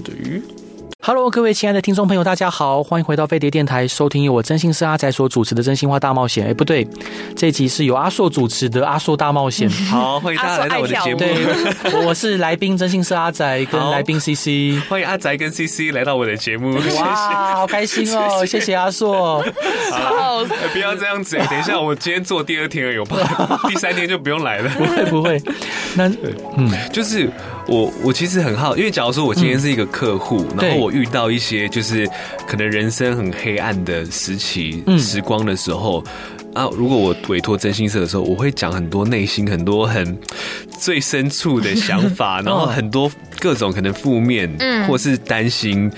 [1.02, 6.46] Hello，各位亲爱的听众朋友，大家好，欢迎回到飞碟电台，收听由我真心是阿仔所主持的《真心话大冒险》。
[6.50, 6.86] 哎，不对，
[7.38, 9.70] 这集是由阿硕主持的《阿硕大冒险》。
[9.90, 11.20] 好，欢迎大家来到我的节目。
[11.90, 14.78] 对，我是来宾，真心是阿仔跟来宾 CC。
[14.90, 16.78] 欢迎阿仔跟 CC 来到我的节目。
[17.00, 18.46] 哇，好开心哦！
[18.46, 19.42] 谢谢阿硕。
[19.92, 21.38] 好，不要这样子。
[21.50, 22.98] 等一下，我今天做第二天而已，
[23.70, 24.70] 第三天就不用来了。
[24.72, 25.42] 不会不会。
[25.96, 26.10] 那
[26.58, 27.32] 嗯，就是
[27.70, 30.90] 我我其实很好，因为假如说我今天是一个客户，然后我。
[31.00, 32.10] 遇到一些就是
[32.48, 36.04] 可能人生很黑暗的时期、时光的时候、
[36.56, 40.18] 嗯、啊，如果我委托真心社的时候，我会讲很多内心很多很
[40.80, 44.50] 最深处的想法， 然后很多各种可能负面
[44.88, 45.90] 或是担心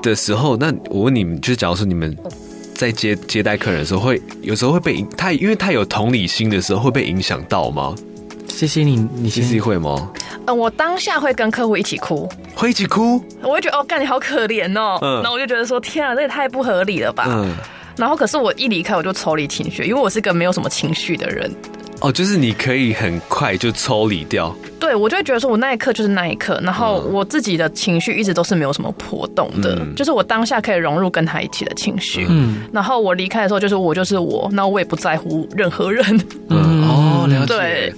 [0.00, 2.16] 的时候，那我问你们，就是假如说你们
[2.72, 7.94] 在接接待客人的时候，会有时候会被他，因为他有同理心的时候，会被影响到吗？
[8.54, 10.10] 谢谢你，你谢谢会吗？
[10.46, 17.52] 嗯，我当下会跟客户一起哭，会一起哭，我会觉得哦，干你好可怜哦，嗯，然后我就觉得说，天啊，这也太不合理了吧，嗯，
[17.96, 21.50] 然后可是我一离开，我就抽离情绪，因为我是个没有什么情绪的人，
[22.00, 36.04] 哦，就是你可以很快就抽离掉，对，我就会觉得说我那一刻就是那一刻，然后我自己的情绪一直都是没有什么波动的，嗯，就是我当下可以融入跟他一起的情绪，嗯，然后我离开的时候就是我就是我，那我也不在乎任何人，
[36.50, 37.56] 嗯， 哦，了解。
[37.56, 37.94] 对。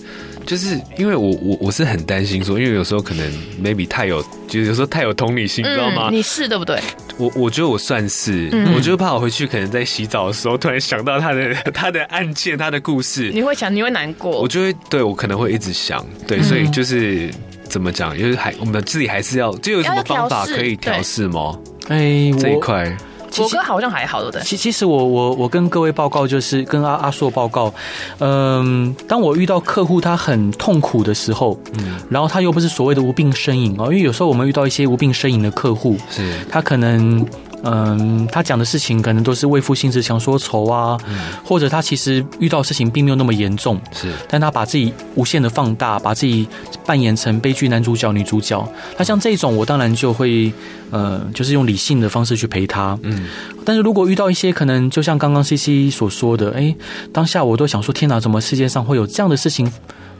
[0.46, 3.30] 就是因为我我我是很担心说，因为有时候可能
[3.62, 6.08] maybe 太有，就是有时候太有同理心，嗯、知道吗？
[6.10, 6.80] 你是对不对？
[7.18, 17.32] 我我觉得我算是，嗯、我就怕我回去可能在洗澡的时候突然想到他的他的案件，他的故事，你会想，你会难过，我就会对我可能会一直想，对，所以就是、嗯、
[17.64, 21.58] 怎么讲，就是还我们自己还是要，就有什么方法可以调试吗？
[21.88, 22.96] 哎，这一块。
[23.42, 24.42] 我哥好像还好，对不对？
[24.42, 27.72] 其其实我我我跟各位报告，就是跟阿阿硕报告，
[28.18, 37.26] 嗯，当我遇到客户他很痛苦的时候，嗯，然后他又不是所谓的无病呻吟哦，因为有时候我们遇到一些无病呻吟的客户，是，他可能。
[37.66, 46.48] 嗯，他讲的事情可能都是为赋新词强说愁啊，嗯、或者他其实遇到事情并没有那么严重，是，但他把自己无限的放大，把自己
[46.84, 48.66] 扮演成悲剧男主角、女主角。
[48.96, 50.52] 那像这种，我当然就会，
[50.90, 52.98] 呃，就是用理性的方式去陪他。
[53.02, 53.26] 嗯，
[53.64, 56.74] 但是如果遇到一些可能，就像刚刚 CC 所说的，哎，
[57.12, 59.70] 当下我都想说，天哪，怎么世界上会有这样的事情？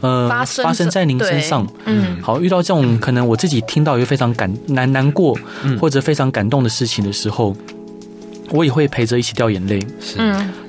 [0.01, 5.37] 呃，发生，发生在您身上，嗯，好，遇到这种可能我自己听到也非常感难难过，
[5.81, 7.57] 或者非常感动的事情的时候，
[8.51, 10.19] 我也会陪着一起掉眼泪，是，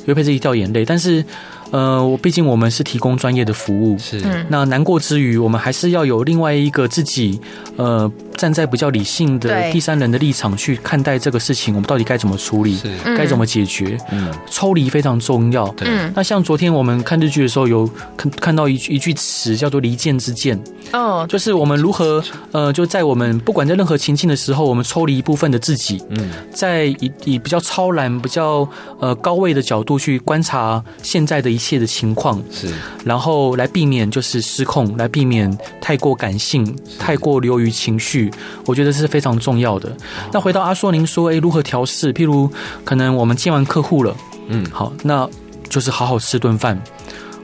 [0.05, 1.23] 也会陪着一起掉眼泪，但是。
[1.69, 4.21] 呃，我毕竟我们是提供专业的服务，是。
[4.47, 7.37] 那难过之余，我们还是要有另外一个自己，
[7.75, 13.97] 呃，站在比较理性的第三人的立场去看待这个事情，我们到底该怎么处理，是该怎么解决？
[14.11, 15.67] 嗯，抽离非常重要。
[15.69, 15.89] 对。
[16.15, 20.57] 那像昨天我们看日剧的时候，有看看到一句一句词叫做“离间之剑”，
[20.93, 22.23] 哦，就是我们如何，
[22.53, 28.65] 呃，就在我们不管在任何情境的时候，我们抽离一部分的自己，嗯，在以以比较超然、比较
[28.99, 31.47] 呃高位的角度去观察现在的。
[31.57, 32.71] 一切的情况是，
[33.03, 38.26] 然后来避免就是失控，来避免太过感性，太过流于情绪，
[38.65, 39.91] 我觉得是非常重要的。
[40.31, 42.13] 那回到阿硕，您说，诶，如何调试？
[42.13, 42.49] 譬如
[42.83, 44.15] 可能我们见完客户了，
[44.47, 45.27] 嗯，好，那
[45.69, 46.81] 就是好好吃顿饭，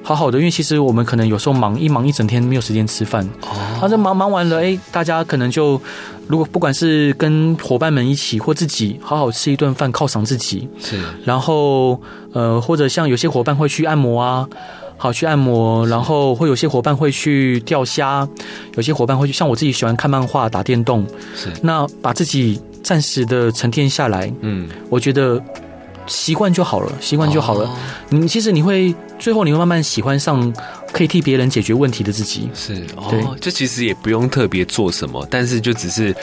[0.04, 3.48] 好好的，因为其实我们可能有时候忙一忙一整天没有时间吃饭，哦，
[3.80, 5.82] 他这忙忙完了，哎，大家可能就
[6.28, 14.48] 如果不管是跟伙伴们一起或自己好好吃一顿饭犒赏自己，是，然后呃或者像有些伙伴会去按摩啊。
[15.04, 18.26] 好，去按摩，然后会有些伙伴会去钓虾，
[18.78, 21.52] 有些伙伴会去，像我自己喜欢看漫画、打电动，是。
[21.62, 25.44] 那把自己暂时的沉淀下来，嗯，我觉得
[26.08, 27.70] 习惯就好了，习惯就好了。
[28.08, 30.54] 你、哦、其实你会最后你会慢慢喜欢上
[30.94, 36.16] 可以替别人解决问题的自己，是，哦，这、哦、其实也不用特别做什么，但是就只是。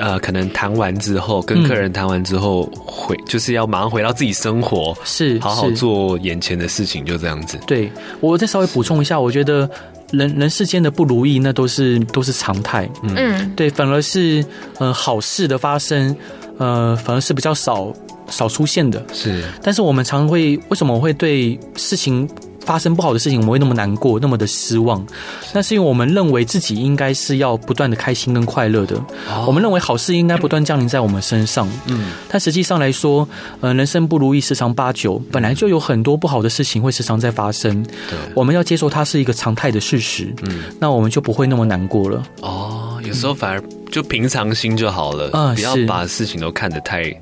[0.00, 7.58] 呃，可能谈完之后，跟客人谈完之后，回、嗯、就是要马上回到自己生活，是好好做眼前的事情，就这样子。
[7.66, 9.68] 对，我再稍微补充一下，我觉得
[10.10, 12.88] 人人世间的不如意，那都是都是常态。
[13.02, 14.44] 嗯，对，反而是
[14.78, 16.16] 呃好事的发生，
[16.58, 17.92] 呃，反而是比较少
[18.28, 19.04] 少出现的。
[19.12, 22.28] 是，但是我们常会为什么会对事情？
[22.64, 25.04] 发生不好的事情，我们会那么难过，那么的失望。
[25.52, 28.96] 那是因为我们认为自己应该是要不断的开心跟快乐的。
[29.28, 29.44] 哦。
[29.46, 31.68] 我们认为好事应该不断降临在我们身上。
[31.86, 32.12] 嗯。
[32.28, 33.28] 但实际上来说，
[33.60, 37.82] 呃，人生不如意十常八九，本来就有很多不好的事情会时常在发生。
[37.82, 38.18] 对。
[38.34, 40.32] 我们要接受它是一个常态的事实。
[40.42, 40.62] 嗯。
[40.78, 42.22] 那我们就不会那么难过了。
[42.42, 45.30] 哦，有时候反而就平常心就好了。
[45.32, 45.54] 嗯。
[45.54, 47.12] 不要把事情都看得太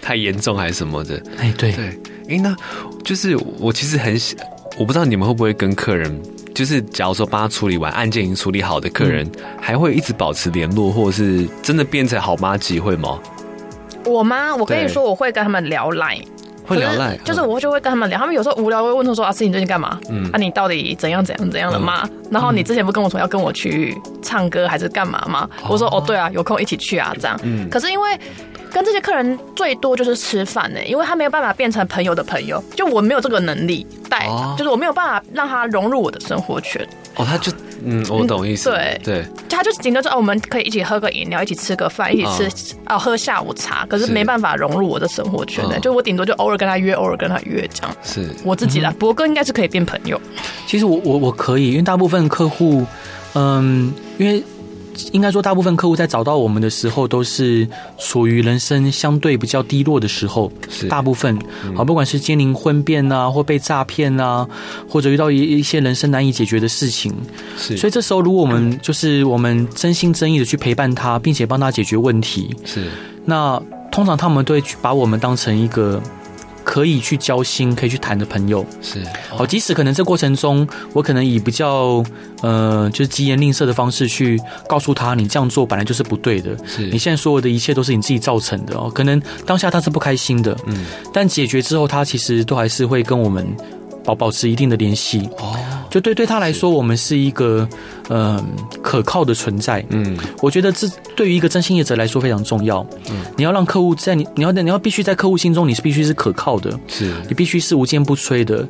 [0.00, 1.22] 太严重还是什么的。
[1.36, 2.00] 哎，对对。
[2.28, 2.56] 哎，那
[3.04, 4.34] 就是我其实很喜。
[4.76, 6.20] 我不知道你们会不会跟客人，
[6.52, 13.20] 就是假如说帮他处理完案件已经处理好的客人，嗯、还会一直保持联络，或者是真的变成好妈机会吗？
[14.04, 14.54] 我吗？
[14.54, 16.18] 我跟你说，我会跟他们聊赖，
[16.66, 18.18] 会聊赖，就是我就会跟他们聊。
[18.18, 19.98] 他们有时候无聊会问他说：“阿、啊、思，你最近干嘛？
[20.08, 22.02] 嗯，啊，你到底怎样怎样怎样的吗？
[22.04, 28.18] 嗯、然后你之前不跟我说要跟我去唱歌还是干嘛吗？”哦、我说：“哦，对啊，有空一起去啊，这样。”嗯，可是因为。
[28.74, 34.26] 跟这些客人最多就是吃饭呢，因为他没有办法变成朋友的朋友，就我没有这个能力带，
[34.58, 36.84] 就是我没有办法让他融入我的生活圈。
[37.14, 37.52] 哦，他就
[37.84, 38.70] 嗯，我懂意思。
[38.70, 45.78] 对对，就他就顶多说哦，我们可以一起喝个饮料，一起吃个饭，一起吃哦喝下午茶，可是没办法融入我的生活圈的。
[45.78, 47.96] 就我顶多就偶尔跟他约，偶尔跟他约这样。
[48.02, 50.20] 是我自己的博哥应该是可以变朋友。
[50.66, 52.84] 其实我我我可以，因为大部分客户，
[53.34, 54.42] 嗯，因为。
[55.12, 57.66] 应该说，大部分客户在找到我们的时候，都是
[57.98, 60.50] 处于人生相对比较低落的时候。
[60.68, 61.38] 是大部分
[61.76, 64.46] 啊，不管是经历婚变啊，或被诈骗啊，
[64.88, 67.14] 或者遇到一一些人生难以解决的事情。
[67.56, 72.88] 是，所以这时候，如果我们就是我们真心真意的去陪伴他，并且帮他解决问题，是，
[73.24, 76.02] 那通常他们都会把我们当成一个。
[76.64, 78.64] 可以去交心，可以去谈的朋友。
[78.82, 79.04] 是。
[79.28, 82.02] 好，即使可能这过程中，我可能以比较
[82.42, 86.86] 呃，就是疾言吝啬的方式去告诉他，你这样做本来就是不对的，是。
[86.86, 88.90] 你现在所有的一切都是你自己造成的哦。
[88.92, 93.46] 可能当下他是不开心的，嗯，但解决之后，他其实都还是会跟我们
[94.04, 95.56] 保保持一定的联系哦。
[95.90, 97.68] 就对对他来说，我们是一个
[98.08, 98.44] 嗯、呃、
[98.82, 99.84] 可靠的存在。
[99.90, 102.84] 嗯，我觉得这对于一个征信业者来说非常重要。
[103.10, 106.76] 嗯，你要让客户在你，你要你要必须在客户心中，你是必须是可靠的。
[106.88, 108.66] 是，你必须是无坚不摧的，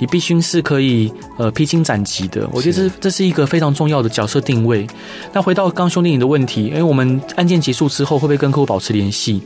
[0.00, 2.48] 你必须是可以呃披荆斩棘的。
[2.52, 4.86] 我觉得这这是一个非常重要的角色定位。
[5.32, 9.42] 那回到刚刚兄弟你的问题，因为我们案件结束之后会不会跟客户保持联系？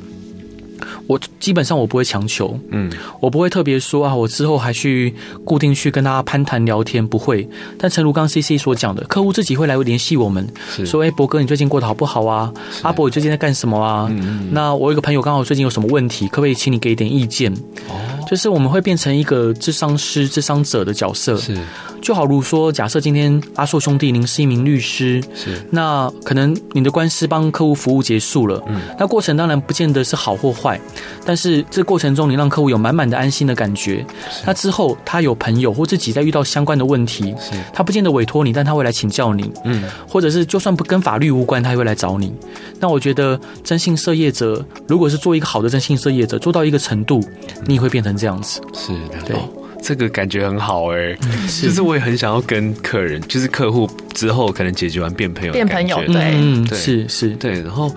[1.06, 7.46] 我基本上我不会强求，嗯，我不会特别说啊，我之后还去固定去跟他攀谈聊天，不会。
[7.78, 10.46] 但诚如刚 CC 所讲的，客户自己会来联系我们，
[10.86, 12.52] 说，哎，博哥，你最近过得好不好啊？
[12.82, 14.10] 阿博，你最近在干什么啊？
[14.50, 17.52] 那我有一个朋友刚好最近有什么问题，可不可以请你给一点意见？
[17.88, 17.94] 哦，
[18.30, 21.56] 就是我们会变成一个智商师、智商者的角色，是。
[22.00, 25.64] 就好如说，假设今天阿硕兄弟，您是一名律师，是。
[25.70, 30.80] 那可能你的官司帮客户服务结束了，嗯，那过程当然不见得是好或坏。
[31.24, 34.04] 但是这过程中，你让客户有满满的安心的感觉。
[34.44, 39.50] 那之后，他有朋友或自己在遇到相关的问题，是他不见得委托你，但他会来请教你。
[39.64, 42.32] 嗯，或者是就算不跟法律无关，他也会来找你。
[42.80, 47.20] 那我觉得，征信社业者如果是做一个好的征信社业者，做到一个程度，
[47.66, 48.60] 你也会变成这样子。
[48.74, 49.36] 是的，对，
[49.82, 51.18] 这个感觉很好哎、欸。
[51.22, 51.68] 嗯，是。
[51.68, 57.90] 就是我也很想要跟客人，就是客户之后可能解决完变朋友，变朋友，对，嗯，对，是是，对，然后。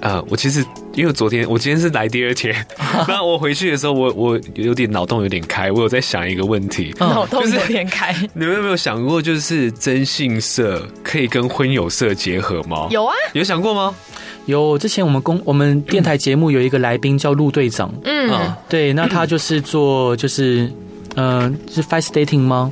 [0.00, 2.54] 呃，我其实因为昨天我今天是来第二天，
[3.08, 8.14] 那我回去的时候，我我有点脑洞有点开，我有在想一个问题， 脑洞有点开。
[8.34, 12.88] 你们有没有想过，就是征信社可以跟婚友社结合吗？
[12.90, 13.94] 有啊，有想过吗？
[14.44, 14.78] 有。
[14.78, 18.30] 之前我们公我们电台节目有一个来宾叫陆队长，嗯，
[18.68, 20.70] 对，那他就是做就是
[21.16, 22.70] 嗯、呃、是 fast dating 吗？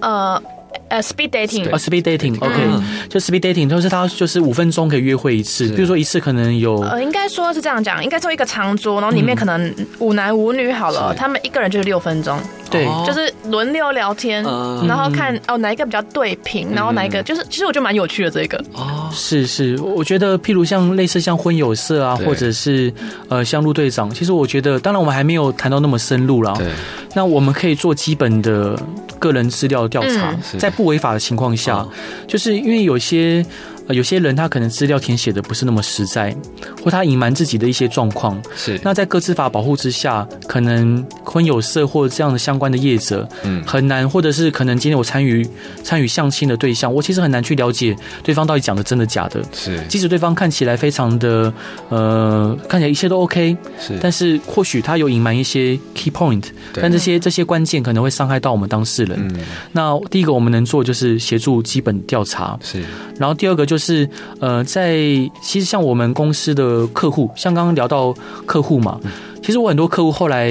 [0.00, 0.42] 呃。
[0.88, 12.38] 呃，speed dating，啊，speed dating，OK，就 speed dating，就是他就是五分钟可以约会一次，比如说一次可能有，呃，应该说是这样讲，应该说一个长桌，然后里面可能五男五女好了，他们一个人就是六分钟，
[12.70, 14.42] 对，就是轮流聊天，
[14.86, 22.92] 然后看哦哪一个比较对频，然后哪一个就是，其实我觉得蛮有趣的这个，哦，是是，我觉得譬如像类似像婚友社啊，或者是
[23.28, 26.66] 呃像陆队长，其实我觉得，当然我们还没有谈到那么深入了，对，
[27.14, 28.78] 那我们可以做基本的。
[29.24, 31.86] 个人资料调查，在不违法的情况下，
[32.26, 33.44] 就是因为有些。
[33.88, 36.34] 有些人他可能资料填写的不是那么实在，
[36.82, 38.40] 或他隐瞒自己的一些状况。
[38.56, 38.80] 是。
[38.82, 45.46] 那在各自法保护之下，可能婚友社或这样的相关的业者，嗯，很难，或者是可能今天我参与
[45.82, 49.44] 参与相亲的对象，我其实很难去了解对方到底讲的真的假的。
[49.52, 49.78] 是。
[49.86, 51.52] 即使对方看起来非常的
[51.90, 53.98] 呃，看起来一切都 OK，是。
[54.00, 59.18] 但是或许他有隐瞒一些 key point，但这些这些关键可能会伤害到我们当事人。
[59.28, 59.40] 嗯。
[59.72, 62.58] 那第一个我们能做就是协助基本调查。
[62.62, 62.82] 是。
[63.18, 63.73] 然后第二个就。
[63.74, 64.08] 就是
[64.38, 64.94] 呃，在
[65.42, 68.14] 其实像我们公司的客户，像刚刚聊到
[68.46, 69.00] 客户嘛，
[69.42, 70.48] 其实我很多客户后来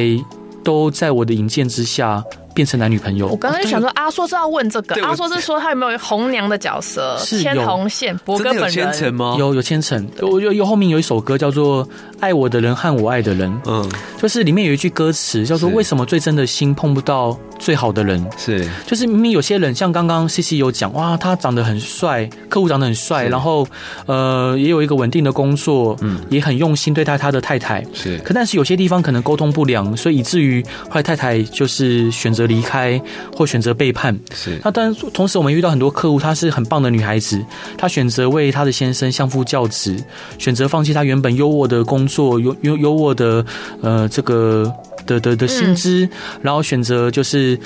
[0.62, 2.22] 都在我的引荐之下。
[2.54, 5.02] 变成男女朋友，我刚才想说，阿硕是要问这个。
[5.04, 9.36] 阿硕是说他有没有红娘的角色，牵红线，博哥本人有牵成吗？
[9.38, 10.08] 有有牵成。
[10.20, 11.86] 有有有后面有一首歌叫做
[12.20, 13.92] 《爱我的人和我爱的人》，嗯，
[14.22, 18.24] 就是里面有一句歌词叫做“为什么最真的心碰不到最好的人”。
[18.38, 23.68] 是，就是明明有些人像刚刚 CC 有讲，哇，他长得很帅，客户长得很帅，然后
[24.06, 28.18] 呃也有一个稳定的工作，嗯，也很用心对待他的太太，是。
[28.20, 32.43] 可但是有些地方可能沟通不良，所以以至于后来太太就是选择。
[32.46, 33.02] 离开
[33.36, 34.60] 或选择背叛，是。
[34.64, 37.44] 那但，同时我们遇到很多客户，她是很棒的女孩子，
[37.78, 39.96] 她选择为她的先生相夫教子，
[40.38, 43.46] 选择放弃她原本优渥的工作，优优优渥的
[43.82, 44.72] 呃这个
[45.06, 46.10] 的的的薪资，嗯、
[46.42, 47.60] 然后选择就是。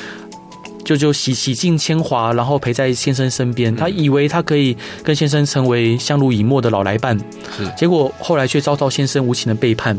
[0.87, 3.75] 就就洗洗尽铅华，然后陪在先生身边。
[3.75, 4.73] 他以为他可以
[5.03, 7.19] 跟先生成为相濡以沫的老来伴，
[7.57, 7.69] 是。
[7.75, 9.97] 结果后来却遭到先生无情的背叛。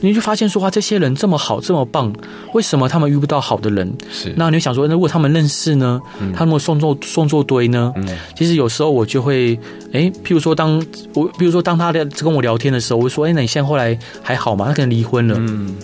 [0.00, 2.12] 你就发现说，哇，这些人这么好，这么棒，
[2.52, 3.90] 为什么他们遇不到好的人？
[4.12, 4.34] 是。
[4.36, 5.98] 那你就想说，那如果他们认识呢？
[6.20, 7.90] 嗯、他们送作送作堆呢？
[7.96, 8.06] 嗯。
[8.36, 9.58] 其实有时候我就会，
[9.94, 10.76] 哎，譬如说当
[11.14, 14.66] 我，譬如说当他在跟我聊天的时候，我会说，哎，那你现在后来还好吗？
[14.66, 15.36] 他可能离婚了。
[15.38, 15.74] 嗯。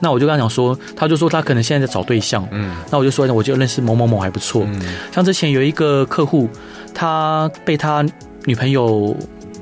[0.00, 4.80] 那我就跟他讲说，他就说他可能现在在找对象，嗯，那我就说，我就认识某某某还不错，嗯，
[5.12, 6.48] 像之前有一个客户，
[6.94, 8.04] 他被他
[8.44, 9.16] 女朋友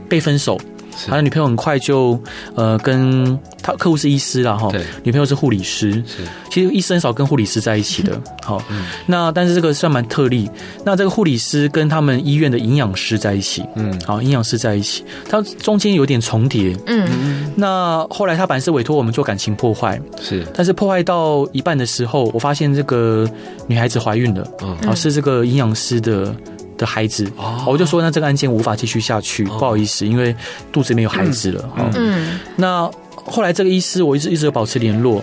[0.09, 0.59] 被分手。
[1.07, 2.19] 他的女朋友很快就
[2.55, 5.93] 呃跟他客户是医师了哈，对，女朋友是护理师。
[6.07, 8.21] 是，其实医生很少跟护理师在一起的。
[8.43, 10.51] 好，嗯，那但是这个算蛮特例。
[10.85, 16.77] 那这个护理师跟他们医院的营养师在一起，嗯，好，营养师在一起，他中间有点重叠。
[16.87, 23.29] 嗯，那后来他本来是委托我们做感情破坏，是，但是破坏到一半的时候，我发现这个
[23.67, 26.35] 女孩子怀孕了，嗯，好，是这个营养师的。
[26.77, 27.31] 的孩子，
[27.67, 30.35] 我就说，那这个案件无法继续下去，不好意思，因为
[30.73, 31.69] 肚子里面有孩子了。
[31.95, 35.23] 嗯，那后来这个医师，我一直一直有保持联络。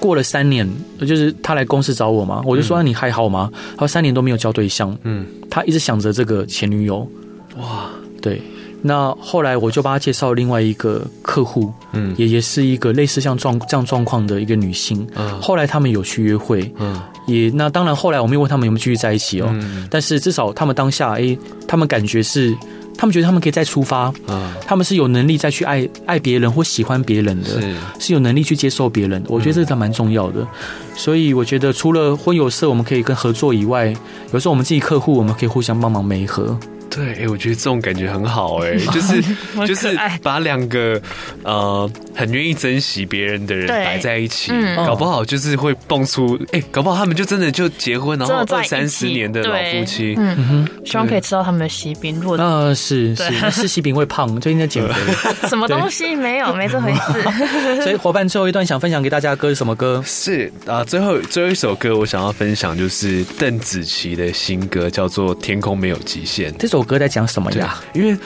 [0.00, 0.68] 过了三年，
[1.00, 3.50] 就是他来公司找我嘛，我就说，那你还好吗？
[3.72, 4.94] 他说三年都没有交对象。
[5.04, 7.08] 嗯，他一直想着这个前女友。
[7.56, 7.88] 哇，
[8.20, 8.42] 对。
[8.86, 15.08] 那后来我就帮他介绍另外一个客户，嗯，也也是一个类似像状这样状况的一个女性。
[15.14, 22.54] 嗯，后来他们有去约会，嗯，也那当然后来我没有问他们有没有继续在一起哦，嗯，但是至少他们当下，哎、欸，他们感觉是，
[22.94, 27.74] 他们觉得他们可以再出发，嗯，他们是有能力再去爱爱别人或喜欢别人的，是。
[27.98, 29.30] 是有能力去接受别人的。
[29.30, 30.46] 我觉得这个蛮重要的，
[30.94, 33.94] 所以我觉得除了婚友社我们可以跟合作以外，
[34.34, 36.54] 有时候我们自己客户我们可以互相帮忙媒合。
[36.94, 39.22] 对，哎，我觉得这种感觉很好，哎， 就是
[39.66, 41.00] 就是把两个
[41.42, 44.52] 呃很愿意珍惜别人的人摆在一起，
[44.86, 50.14] 搞不好就是会蹦出，哎，搞不好他们就真的就结婚，然后二三十年的老夫妻。
[50.16, 52.20] 嗯哼，希望可以吃到他们的喜饼。
[52.20, 54.94] 如果呃是是是喜饼会胖，最近在减肥。
[55.48, 56.54] 什么东西没有？
[56.54, 57.82] 没这回事。
[57.82, 60.00] 所以伙伴最后一段想分享给大家的歌是什么歌？
[60.06, 66.52] 是啊，最后最后一首歌我想要分享就是邓紫棋的新歌，叫做《天空没有极限》。
[66.56, 66.83] 这首。
[66.84, 67.80] 歌在讲什么呀？
[67.94, 68.16] 因为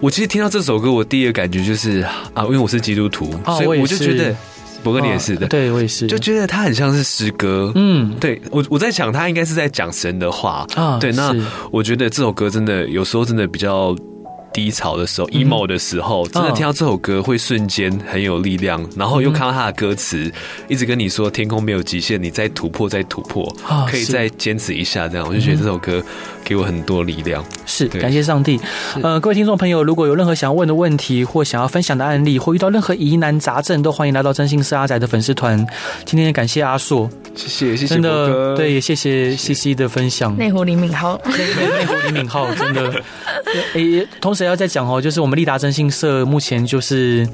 [0.00, 2.00] 我其实听到这首歌，我第一个感觉就是
[2.34, 4.34] 啊，因为我是基督徒，哦、所以我就觉得
[4.82, 7.72] 博哥你也是的，哦，对我也是，就觉得他很像是诗歌。
[7.74, 10.98] 嗯，对我我在想，他应该是在讲神的话啊。
[10.98, 11.34] 对，那
[11.70, 13.96] 我觉得这首歌真的有时候真的比较
[14.54, 18.88] 低潮的时候、嗯、emo 的时候，真的听到这首歌会瞬间很有力量。
[18.96, 20.32] 然后又看到他的歌词，
[20.68, 23.44] 一直跟你说天空没有极限，你再突破，再突破，
[23.90, 25.08] 可以再坚持一下。
[25.08, 26.00] 这样，我就觉得这首歌
[26.44, 27.44] 给我很多力量。
[27.66, 28.60] 是，感谢上帝。
[29.02, 35.58] 呃，各位听众朋友，如果有任何想要问的问题，或想要分享的案例，或遇到任何疑难杂症，都欢迎来到真心是阿仔的粉丝团。
[36.04, 40.36] 今天也感谢阿硕，谢谢，谢谢，真的，对，也谢谢 CC 的分享。
[40.36, 43.02] 内湖李敏浩，内湖李敏浩，真的。
[43.74, 47.28] 诶，同时要再讲哦，就是我们利达征信社目前就是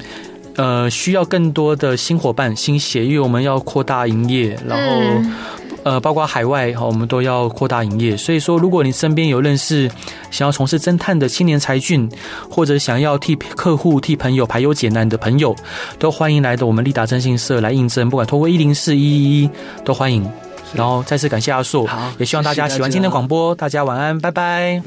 [0.56, 4.84] 呃需要更多的新伙伴、新血，因为我们要扩大营业，然后。
[4.86, 5.34] 嗯
[5.82, 8.14] 呃，包括海外哈，我们都要扩大营业。
[8.14, 9.90] 所以说，如果你身边有认识
[10.30, 12.06] 想要从事侦探的青年才俊，
[12.50, 15.56] 或者想要替客户、替朋友排忧解难的朋友，
[15.98, 18.10] 都欢迎来到我们利达征信社来应征。
[18.10, 19.50] 不管通过一零四一一一，
[19.82, 20.30] 都欢迎。
[20.74, 21.88] 然后再次感谢阿硕，
[22.18, 23.54] 也希望大家喜欢今天的广播。
[23.54, 24.78] 大家晚安，拜拜。